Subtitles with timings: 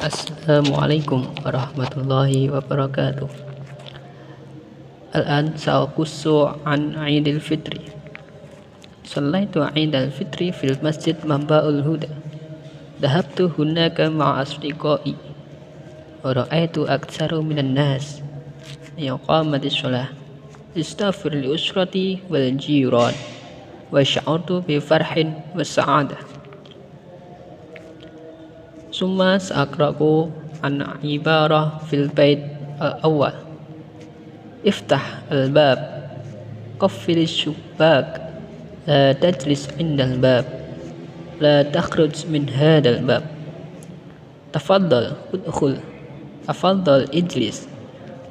[0.00, 3.28] Assalamualaikum warahmatullahi wabarakatuh
[5.16, 6.24] الآن سأقص
[6.68, 7.74] عن عيد الفطر
[9.04, 12.12] صليت عيد الفطر في المسجد منبع الهدى
[13.00, 15.14] ذهبت هناك مع أصدقائي
[16.24, 18.20] ورأيت أكثر من الناس
[18.98, 20.08] يقامت الصلاة
[20.76, 23.14] استغفر لأسرتي والجيران
[23.92, 25.12] وشعرت بفرح
[25.56, 26.16] وسعادة
[29.01, 30.29] summa sa'akra'u
[30.61, 32.37] an ibarah fil bait
[32.77, 33.33] al-awwal.
[34.61, 35.81] Iftah al-bab.
[36.77, 38.21] Qaffil syubak
[38.85, 40.45] la tajlis indal bab.
[41.41, 43.25] La takhruj min hadal bab.
[44.53, 45.81] Tafaddal udkhul.
[46.45, 47.65] Tafaddal ijlis.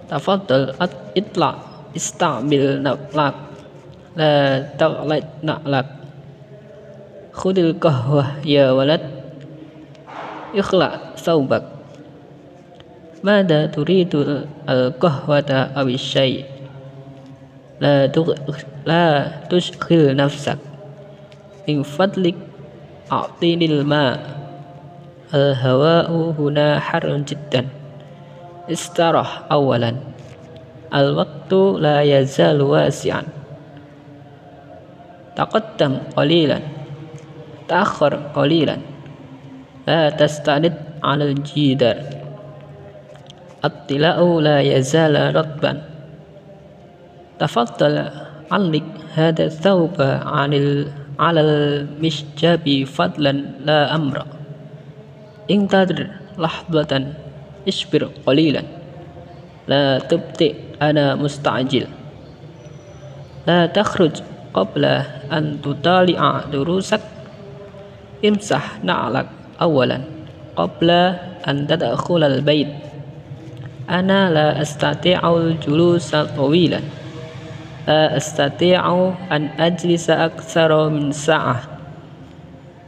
[0.07, 1.67] Tafaddal at itla.
[1.99, 3.35] Istamil naqlak
[4.15, 5.91] la taghlaj naqlak
[7.35, 9.20] khudil qahwah ya walad
[10.55, 11.65] ikhla saubak.
[13.21, 16.17] Mada turidu al-qahwata awis
[17.81, 18.29] La, tu,
[18.85, 20.61] la tushkhil nafsak.
[21.65, 22.37] Min fadlik
[23.09, 24.21] a'tinil ma.
[25.33, 27.73] Al-hawa'u huna harun jiddan.
[28.69, 29.97] Istarah awalan.
[30.93, 33.25] Al-waktu la yaza wasi'an.
[35.33, 36.61] Taqaddam qalilan.
[37.65, 38.81] Ta'akhir qalilan.
[39.91, 40.07] لا
[41.03, 41.99] على الجدار.
[43.65, 45.83] الطلاء لا يزال رطبا.
[47.39, 47.95] تفضل
[48.51, 49.97] علق هذا الثوب
[50.37, 50.87] عن ال...
[51.19, 53.33] على المشجب فضلا
[53.67, 54.27] لا أمر.
[55.51, 56.07] انتظر
[56.39, 56.93] لحظة
[57.69, 58.63] اصبر قليلا.
[59.69, 61.87] لا تبطئ أنا مستعجل.
[63.47, 64.23] لا تخرج
[64.55, 64.85] قبل
[65.33, 67.01] أن تطالع دروسك.
[68.25, 69.40] امسح نعلك.
[69.63, 70.01] أولا
[70.57, 70.91] قبل
[71.49, 72.69] أن تدخل البيت.
[73.91, 76.81] أنا لا أستطيع الجلوس طويلا.
[77.89, 81.63] لا أستطيع أن أجلس أكثر من ساعة.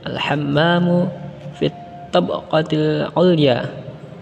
[0.07, 1.09] الحمام
[1.59, 3.65] في الطبقة العليا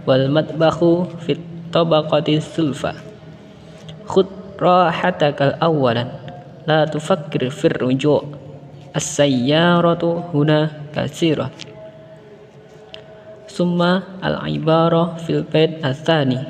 [0.06, 0.78] والمطبخ
[1.20, 2.92] في الطبقة السلفى
[4.06, 4.26] خذ
[4.60, 6.06] راحتك أولا.
[6.66, 8.24] لا تفكر في الرجوع.
[8.96, 11.50] السيارة هنا كثيرة.
[13.60, 16.40] summa al-ibarah fil bait atsani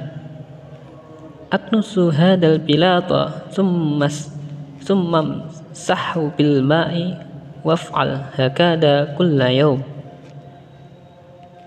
[1.50, 4.06] atnusu hadal bilata summa
[4.78, 7.18] summa sahu bil ma'i
[7.66, 9.82] waf'al hakada kulla yawm.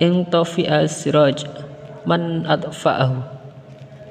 [0.01, 1.47] In al siraj
[2.03, 3.23] man adfa'ahu.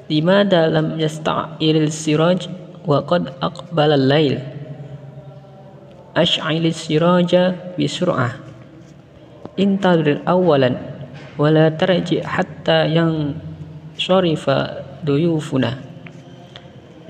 [0.09, 2.49] Limada lam yasta'iril siraj
[2.85, 4.41] wa qad aqbala al-lail
[6.13, 8.37] ash'il siraja bi sur'ah.
[9.57, 10.92] Intadir awalan
[11.37, 14.49] ولا ترجع حتى ينصرف
[15.05, 15.73] ضيوفنا.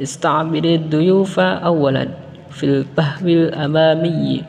[0.02, 2.08] استعمل الضيوف أولا
[2.52, 4.42] في البهو الأمامي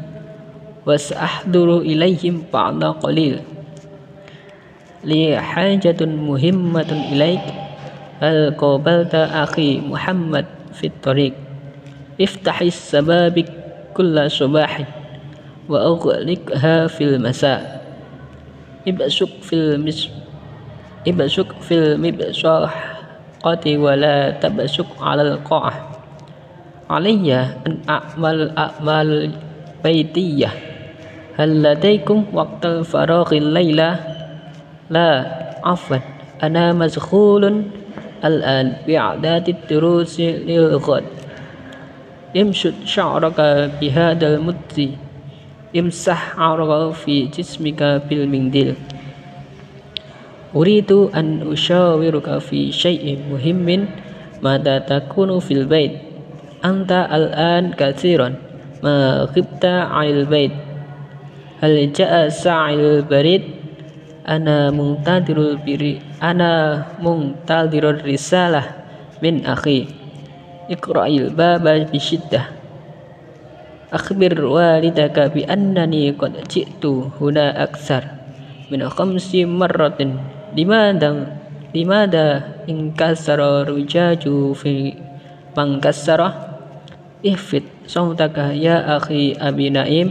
[0.86, 3.40] وسأحضر إليهم بعد قليل.
[5.04, 7.40] لي حاجة مهمة إليك
[8.20, 11.32] هل قابلت أخي محمد في الطريق؟
[12.20, 13.48] افتح السبابك
[13.94, 14.84] كل صباح
[15.68, 17.83] وأغلقها في المساء.
[18.88, 20.10] ابصق في المس
[21.08, 22.78] ابصق في المبصقة
[23.78, 25.72] ولا تبصق على القاع.
[26.90, 27.34] علي
[27.66, 29.30] أن أعمل أعمال
[29.84, 30.48] بيتية.
[31.36, 33.96] هل لديكم وقت الفراغ الليلة؟
[34.90, 35.26] لا
[35.64, 35.96] عفوا
[36.42, 37.62] أنا مشغول
[38.24, 41.04] الآن بإعداد الدروس للغد.
[42.36, 43.40] امشط شعرك
[43.80, 44.34] بهذا
[45.74, 48.78] imsah araga fi jismika bil mingdil
[50.54, 53.90] uridu an ushawiruka fi syai'in muhimmin
[54.38, 55.98] mada takunu fil bait
[56.62, 58.38] anta al'an katsiran
[58.86, 60.54] ma khibta 'anil bait
[61.64, 63.64] hal ja'a sa'il barid?
[64.24, 68.64] Ana mungtadirul biri ana mungtadirul risalah
[69.20, 69.84] min akhi.
[70.72, 72.63] Iqra'il baba bisyiddah
[73.94, 78.18] akhbir walidaka bi annani qad ji'tu huna aksar
[78.66, 80.18] min khamsi marratin.
[80.54, 81.34] Limadha
[81.74, 82.26] limadha
[82.70, 84.94] inkasara rujaju fi
[85.54, 86.28] mangkasara
[87.22, 90.10] ihfit sautaka ya akhi abi naim.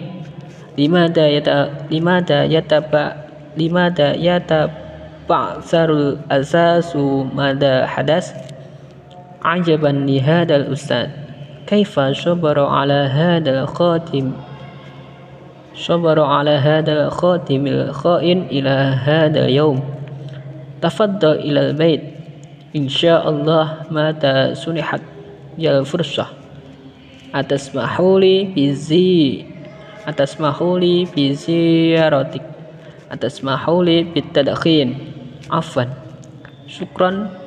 [0.73, 8.33] Limada yata limada yataba limada yataba sarul asasu mada hadas.
[9.43, 11.22] Ajaban li hadal ustad.
[11.67, 14.31] كيف صبر على هذا الخاتم؟
[15.75, 19.79] صبر على هذا الخاتم الخائن إلى هذا اليوم.
[20.81, 22.03] تفضل إلى البيت.
[22.75, 25.01] إن شاء الله متى سنحت
[25.57, 26.27] يا الفرصة
[27.35, 29.45] أتسمح لي بزي
[30.07, 32.45] أتسمح لي بزيارتك.
[33.11, 34.97] أتسمح لي بالتدخين.
[35.51, 35.83] عفوا.
[36.67, 37.42] شكرا.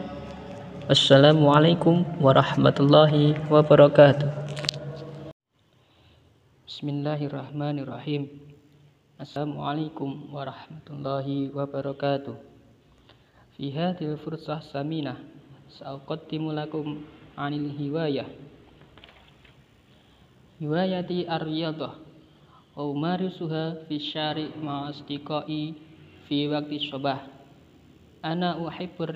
[0.87, 4.31] Assalamualaikum warahmatullahi wabarakatuh.
[6.63, 8.31] Bismillahirrahmanirrahim.
[9.19, 12.39] Assalamualaikum warahmatullahi wabarakatuh.
[13.59, 15.19] Fi hadhil fursah saminah
[15.75, 17.03] Sa'uqaddimu lakum
[17.35, 18.31] anil hiwayah.
[20.63, 21.99] Hiwayati ar-riyadah
[22.79, 25.75] Wa umarisuha fi syari ma'asdiqai
[26.31, 27.27] fi waktu sobah
[28.23, 29.11] Ana uhibbur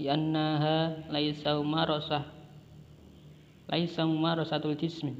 [0.00, 0.76] riyadah li'annaha
[1.12, 2.24] laisa marasah
[3.68, 5.14] laisa marasatul jismi.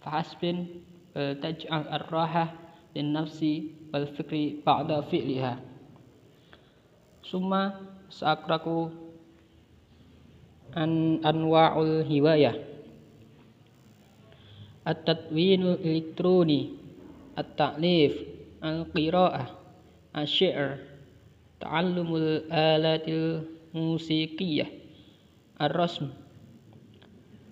[0.00, 2.54] Fahasbin bal taj'al ar-raha
[2.94, 5.58] lin nafsi wal fikri ba'da fi'liha.
[7.26, 7.76] Summa
[8.08, 8.88] sa'akraku
[10.72, 12.56] an anwa'ul hiwayah.
[14.88, 16.72] At-tadwinul elektroni
[17.36, 18.16] at-ta'lif
[18.64, 19.52] al-qira'ah
[20.16, 20.80] asy-syi'r
[21.60, 24.66] ta'allumul alatil musikiyah
[25.62, 26.10] ar-rasm.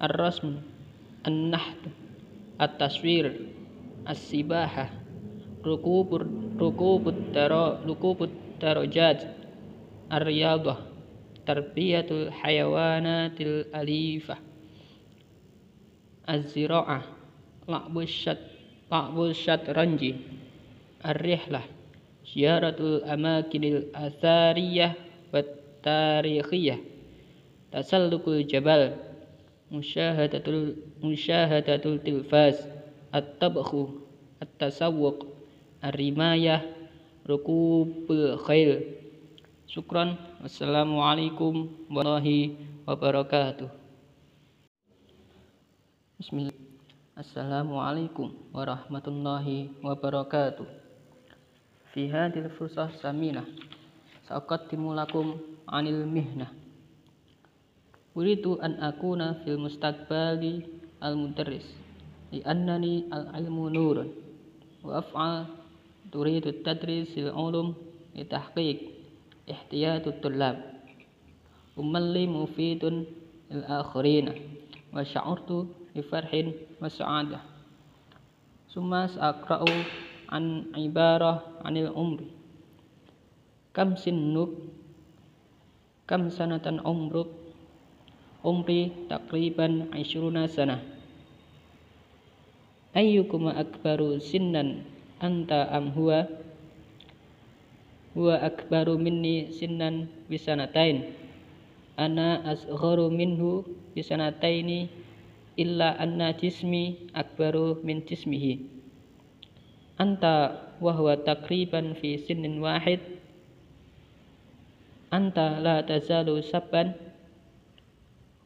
[0.03, 0.59] Ar-rasm.
[1.23, 1.95] An-nahd
[2.59, 3.55] at-taswir.
[4.07, 4.91] As-sibaha
[5.67, 6.23] rukubur
[6.59, 8.31] rukubut taro rukubut
[8.63, 9.27] darajat
[10.07, 10.79] ar-riyadah
[11.43, 14.39] tarbiyatul hayawanatil alifah.
[16.27, 17.03] Az-zira'ah
[17.67, 18.39] la'bus syat
[18.91, 20.19] la'bus syatranji
[21.03, 21.67] ar-rihlah.
[22.27, 24.99] Ziyaratul amakinil athariyah.
[25.31, 26.83] Wat tarikhiyah.
[27.71, 28.99] Tasallukul jabal
[29.71, 32.67] musyahadatul musyahadatul tilfaz
[33.15, 34.03] at-tabkhu
[34.43, 35.31] at-tasawwuq
[35.87, 36.67] ar-rimayah
[37.23, 38.83] rukubul khail
[39.71, 40.19] syukran.
[40.43, 43.71] Wassalamualaikum warahmatullahi wabarakatuh.
[46.19, 46.59] Bismillah.
[47.17, 50.69] Assalamualaikum warahmatullahi wabarakatuh.
[51.97, 53.49] Fi hadil fursah saminah
[54.27, 56.51] Sa'aqaddimu lakum anil mihnah.
[58.17, 60.65] Uridu an akuna fil mustaqbali
[61.05, 61.67] al mudarris
[62.33, 64.09] li annani al ilmu nurun.
[64.81, 65.47] Wa af'al
[66.09, 67.77] turidu tadris al ulum
[68.17, 68.79] li tahqiq
[69.45, 70.57] ihtiyatu tullab.
[71.77, 73.05] Umalli mufidun
[73.53, 74.33] lil akhirina
[74.95, 77.57] wa sya'urtu bi farhin wa sa'adah
[78.77, 79.09] summa
[80.29, 80.45] an
[80.77, 82.29] ibarah anil umri.
[83.73, 84.53] Kam sinnuk
[86.07, 87.27] Kam sanatan umruk.
[88.47, 90.79] Umri takriban Aisyuruna sana.
[92.95, 94.87] Ayyukuma akbaru sinnan
[95.19, 96.31] Anta am huwa?
[98.15, 101.11] Huwa akbaru minni sinnan Bisanatain.
[101.99, 103.67] Ana asgharu minhu
[103.97, 104.87] Bisanataini
[105.59, 108.63] Illa anna jismi Akbaru min jismihi
[109.99, 113.16] Anta wahwa takriban Fi sinnin wahid
[115.11, 116.95] anta la tazalu sabban.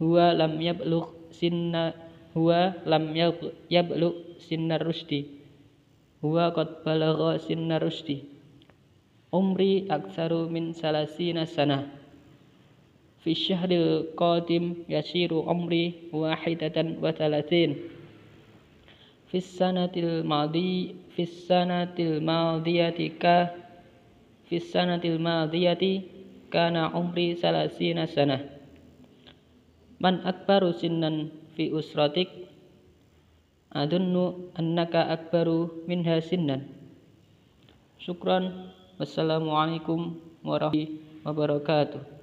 [0.01, 1.93] Huwa lam yablugh sinna
[2.33, 3.12] huwa lam
[3.69, 5.29] yablugh sinna rusdi
[6.25, 8.25] huwa qad balagha sinna rusdi
[9.29, 11.87] umri aktsaru min salasina sana.
[13.20, 17.77] Fi syahril qadim yasiru umri wahidatan wa thalathin
[19.31, 23.55] fi sanatil madi fi sanatil madiyati ka
[24.51, 26.19] fi sanatil madiyati
[26.51, 28.43] kana umri salasina sana.
[30.03, 32.29] Man akbaru sinnan fi usratik
[33.73, 36.67] adunnu annaka akbaru minha sinnan.
[38.03, 38.77] Syukran.
[39.01, 42.19] Wassalamualaikum warahmatullahi wabarakatuh